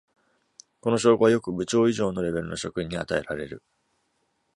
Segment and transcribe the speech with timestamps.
[0.79, 3.61] この称号はよく「部長」以上のレベルの職員に与えられる。